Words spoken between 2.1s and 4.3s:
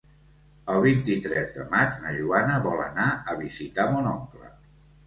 Joana vol anar a visitar mon